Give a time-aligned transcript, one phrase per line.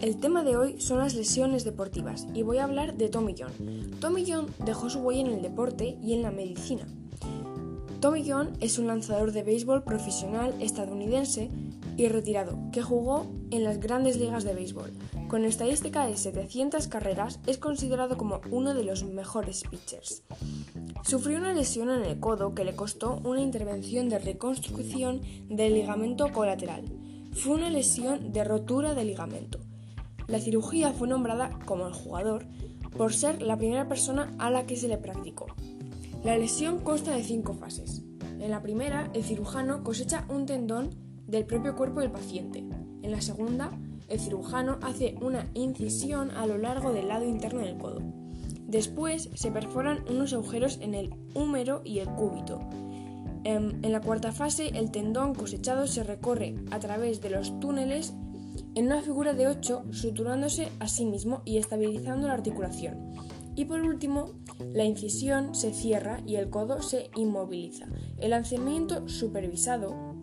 [0.00, 3.52] El tema de hoy son las lesiones deportivas y voy a hablar de Tommy John.
[4.00, 6.86] Tommy John dejó su huella en el deporte y en la medicina.
[8.00, 11.50] Tommy John es un lanzador de béisbol profesional estadounidense
[11.98, 14.90] y retirado que jugó en las grandes ligas de béisbol.
[15.28, 20.22] Con estadística de 700 carreras es considerado como uno de los mejores pitchers.
[21.04, 26.32] Sufrió una lesión en el codo que le costó una intervención de reconstrucción del ligamento
[26.32, 26.84] colateral.
[27.32, 29.60] Fue una lesión de rotura de ligamento.
[30.30, 32.46] La cirugía fue nombrada como el jugador
[32.96, 35.46] por ser la primera persona a la que se le practicó.
[36.22, 38.02] La lesión consta de cinco fases.
[38.38, 40.90] En la primera, el cirujano cosecha un tendón
[41.26, 42.64] del propio cuerpo del paciente.
[43.02, 43.70] En la segunda,
[44.08, 48.00] el cirujano hace una incisión a lo largo del lado interno del codo.
[48.68, 52.60] Después se perforan unos agujeros en el húmero y el cúbito.
[53.42, 58.14] En, la cuarta fase, el tendón cosechado se recorre a través de los túneles
[58.74, 63.14] en una figura de 8 suturándose a sí mismo y estabilizando la articulación.
[63.56, 64.32] Y por último,
[64.72, 67.86] la incisión se cierra y el codo se inmoviliza.
[68.18, 70.14] El lanzamiento supervisado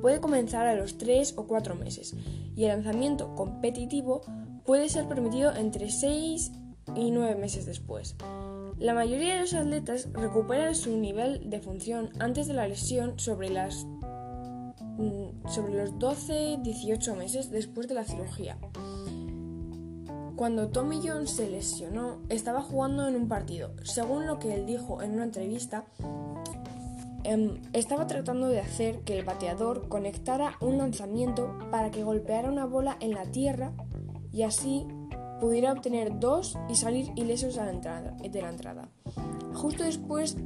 [0.00, 2.14] puede comenzar a los 3 o 4 meses
[2.56, 4.22] y el lanzamiento competitivo
[4.64, 6.52] puede ser permitido entre 6
[6.96, 8.16] y 9 meses después.
[8.78, 13.50] La mayoría de los atletas recuperan su nivel de función antes de la lesión sobre
[13.50, 13.86] las
[15.48, 18.58] sobre los 12-18 meses después de la cirugía.
[20.36, 23.72] Cuando Tommy John se lesionó, estaba jugando en un partido.
[23.82, 25.84] Según lo que él dijo en una entrevista,
[27.24, 32.66] em, estaba tratando de hacer que el bateador conectara un lanzamiento para que golpeara una
[32.66, 33.72] bola en la tierra
[34.32, 34.86] y así
[35.40, 38.88] pudiera obtener dos y salir ilesos de la entrada.
[39.54, 40.36] Justo después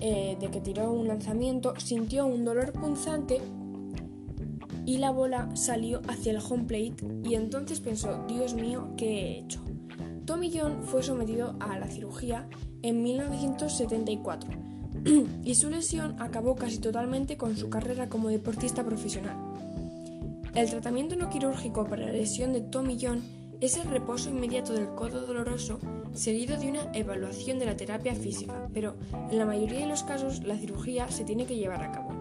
[0.00, 3.40] eh, de que tiró un lanzamiento, sintió un dolor punzante
[4.88, 9.38] y la bola salió hacia el home plate y entonces pensó, Dios mío, ¿qué he
[9.40, 9.60] hecho?
[10.24, 12.48] Tommy John fue sometido a la cirugía
[12.80, 14.50] en 1974
[15.44, 19.36] y su lesión acabó casi totalmente con su carrera como deportista profesional.
[20.54, 23.20] El tratamiento no quirúrgico para la lesión de Tommy John
[23.60, 25.80] es el reposo inmediato del codo doloroso
[26.14, 28.96] seguido de una evaluación de la terapia física, pero
[29.30, 32.17] en la mayoría de los casos la cirugía se tiene que llevar a cabo.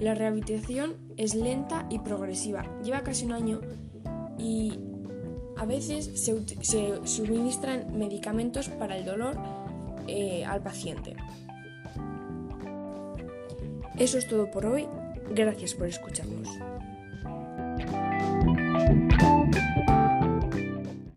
[0.00, 3.60] La rehabilitación es lenta y progresiva, lleva casi un año
[4.38, 4.78] y
[5.58, 9.36] a veces se, suministran medicamentos para el dolor
[10.08, 11.14] eh, al paciente.
[13.98, 14.88] Eso es todo por hoy.
[15.34, 16.48] Gracias por escucharnos.